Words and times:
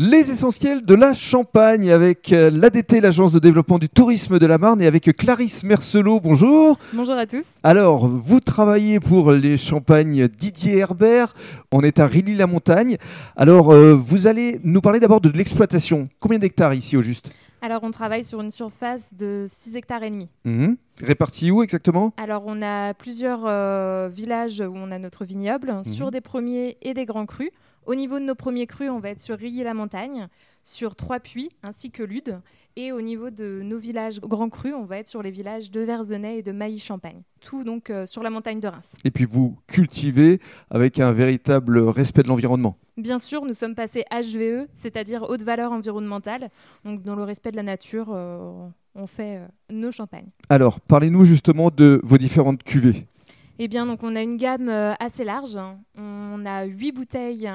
Les 0.00 0.30
essentiels 0.30 0.84
de 0.84 0.94
la 0.94 1.12
Champagne 1.12 1.90
avec 1.90 2.32
euh, 2.32 2.52
l'ADT, 2.52 3.00
l'Agence 3.00 3.32
de 3.32 3.40
développement 3.40 3.80
du 3.80 3.88
tourisme 3.88 4.38
de 4.38 4.46
la 4.46 4.56
Marne, 4.56 4.80
et 4.80 4.86
avec 4.86 5.10
Clarisse 5.16 5.64
Mercelot. 5.64 6.20
Bonjour. 6.20 6.78
Bonjour 6.92 7.16
à 7.16 7.26
tous. 7.26 7.46
Alors, 7.64 8.06
vous 8.06 8.38
travaillez 8.38 9.00
pour 9.00 9.32
les 9.32 9.56
Champagnes 9.56 10.28
Didier 10.28 10.78
Herbert. 10.78 11.34
On 11.72 11.80
est 11.80 11.98
à 11.98 12.06
Rilly-la-Montagne. 12.06 12.96
Alors, 13.34 13.72
euh, 13.72 13.92
vous 13.92 14.28
allez 14.28 14.60
nous 14.62 14.80
parler 14.80 15.00
d'abord 15.00 15.20
de 15.20 15.30
l'exploitation. 15.30 16.08
Combien 16.20 16.38
d'hectares 16.38 16.74
ici 16.74 16.96
au 16.96 17.02
juste? 17.02 17.30
Alors, 17.60 17.80
on 17.82 17.90
travaille 17.90 18.22
sur 18.22 18.40
une 18.40 18.52
surface 18.52 19.10
de 19.12 19.46
6 19.52 19.74
hectares 19.74 20.04
et 20.04 20.10
demi. 20.10 20.28
Mhm. 20.44 20.76
Répartis 21.02 21.50
où 21.50 21.62
exactement? 21.62 22.12
Alors, 22.16 22.42
on 22.46 22.60
a 22.62 22.94
plusieurs 22.94 23.42
euh, 23.46 24.08
villages 24.12 24.60
où 24.60 24.72
on 24.74 24.90
a 24.90 24.98
notre 24.98 25.24
vignoble, 25.24 25.72
Mhm. 25.72 25.84
sur 25.84 26.10
des 26.10 26.20
premiers 26.20 26.76
et 26.82 26.94
des 26.94 27.06
grands 27.06 27.26
crus. 27.26 27.50
Au 27.86 27.94
niveau 27.94 28.18
de 28.18 28.24
nos 28.24 28.34
premiers 28.34 28.66
crus, 28.66 28.90
on 28.90 28.98
va 28.98 29.10
être 29.10 29.20
sur 29.20 29.38
Rilly-la-Montagne, 29.38 30.28
sur 30.62 30.94
Trois 30.94 31.20
Puits 31.20 31.50
ainsi 31.62 31.90
que 31.90 32.02
Lude. 32.02 32.38
Et 32.76 32.92
au 32.92 33.00
niveau 33.00 33.30
de 33.30 33.62
nos 33.64 33.78
villages 33.78 34.20
grands 34.20 34.50
crus, 34.50 34.74
on 34.74 34.84
va 34.84 34.98
être 34.98 35.08
sur 35.08 35.22
les 35.22 35.30
villages 35.30 35.70
de 35.70 35.80
Verzenay 35.80 36.38
et 36.38 36.42
de 36.42 36.52
Mailly-Champagne. 36.52 37.22
Tout 37.40 37.64
donc 37.64 37.88
euh, 37.90 38.04
sur 38.06 38.22
la 38.22 38.28
montagne 38.30 38.60
de 38.60 38.68
Reims. 38.68 38.92
Et 39.04 39.10
puis 39.10 39.24
vous 39.24 39.56
cultivez 39.66 40.38
avec 40.70 41.00
un 41.00 41.12
véritable 41.12 41.78
respect 41.78 42.22
de 42.22 42.28
l'environnement. 42.28 42.76
Bien 42.98 43.18
sûr, 43.18 43.44
nous 43.46 43.54
sommes 43.54 43.74
passés 43.74 44.04
HVE, 44.10 44.66
c'est-à-dire 44.74 45.22
haute 45.28 45.42
valeur 45.42 45.72
environnementale. 45.72 46.50
Donc, 46.84 47.02
dans 47.02 47.14
le 47.16 47.22
respect 47.24 47.50
de 47.52 47.56
la 47.56 47.62
nature, 47.62 48.08
euh, 48.12 48.68
on 48.98 49.06
fait 49.06 49.38
euh, 49.38 49.46
nos 49.70 49.92
champagnes. 49.92 50.28
Alors, 50.50 50.80
parlez-nous 50.80 51.24
justement 51.24 51.70
de 51.70 52.00
vos 52.02 52.18
différentes 52.18 52.62
cuvées. 52.62 53.06
Eh 53.58 53.68
bien, 53.68 53.86
donc 53.86 54.02
on 54.02 54.14
a 54.14 54.22
une 54.22 54.36
gamme 54.36 54.68
euh, 54.68 54.92
assez 55.00 55.24
large. 55.24 55.58
On 55.96 56.44
a 56.44 56.64
8 56.64 56.92
bouteilles 56.92 57.50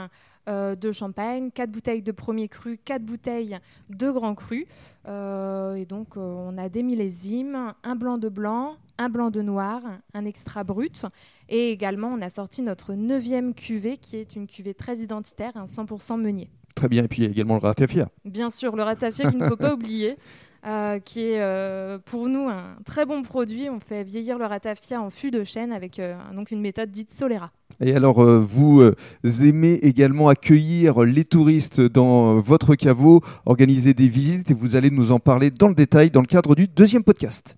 euh, 0.50 0.76
de 0.76 0.92
champagne, 0.92 1.52
4 1.52 1.72
bouteilles 1.72 2.02
de 2.02 2.12
premier 2.12 2.50
cru, 2.50 2.78
4 2.84 3.02
bouteilles 3.02 3.60
de 3.90 4.12
grand 4.12 4.36
cru. 4.36 4.68
Euh, 5.08 5.76
et 5.76 5.86
donc, 5.86 6.18
euh, 6.18 6.20
on 6.20 6.58
a 6.58 6.68
des 6.68 6.84
millésimes, 6.84 7.74
un 7.84 7.96
blanc 7.96 8.18
de 8.18 8.28
blanc, 8.28 8.76
un 8.98 9.07
blanc 9.07 9.30
de 9.30 9.41
noir, 9.41 9.82
un 10.13 10.26
extra 10.26 10.66
brut. 10.66 11.05
Et 11.48 11.72
également, 11.72 12.10
on 12.10 12.22
a 12.22 12.30
sorti 12.30 12.62
notre 12.62 12.94
neuvième 12.94 13.54
cuvée, 13.54 13.96
qui 13.96 14.18
est 14.18 14.35
une 14.35 14.48
cuvée 14.48 14.74
très 14.74 14.98
identitaire, 14.98 15.55
un 15.55 15.63
100% 15.63 16.20
meunier. 16.20 16.50
Très 16.76 16.90
bien. 16.90 17.05
Et 17.05 17.07
puis 17.07 17.22
il 17.22 17.26
y 17.26 17.28
a 17.28 17.32
également 17.32 17.54
le 17.55 17.62
ratafia. 17.62 18.10
Bien 18.26 18.50
sûr, 18.50 18.76
le 18.76 18.84
ratafia 18.84 19.30
qu'il 19.30 19.40
ne 19.40 19.48
faut 19.48 19.55
pas 19.55 19.74
oublier, 19.76 20.18
euh, 20.66 21.00
qui 21.00 21.20
est 21.20 21.42
euh, 21.42 21.98
pour 22.06 22.30
nous 22.30 22.48
un 22.48 22.78
très 22.86 23.06
bon 23.06 23.22
produit. 23.24 23.70
On 23.70 23.82
fait 23.82 24.04
vieillir 24.04 24.38
le 24.38 24.46
ratafia 24.46 25.02
en 25.02 25.10
fût 25.10 25.30
de 25.30 25.44
chêne 25.44 25.74
avec 25.74 26.00
euh, 26.00 26.16
donc 26.34 26.52
une 26.52 26.62
méthode 26.62 26.90
dite 26.90 27.12
Solera. 27.12 27.52
Et 27.82 27.96
alors, 27.96 28.24
vous 28.24 28.94
aimez 29.24 29.74
également 29.82 30.30
accueillir 30.30 31.02
les 31.02 31.26
touristes 31.26 31.82
dans 31.82 32.40
votre 32.40 32.76
caveau, 32.76 33.22
organiser 33.48 33.96
des 33.96 34.08
visites 34.08 34.52
et 34.52 34.54
vous 34.54 34.76
allez 34.76 34.91
nous 34.91 35.12
en 35.12 35.20
parler 35.20 35.50
dans 35.50 35.68
le 35.68 35.76
détail 35.76 36.12
dans 36.12 36.22
le 36.22 36.28
cadre 36.28 36.54
du 36.54 36.68
deuxième 36.68 37.04
podcast. 37.04 37.58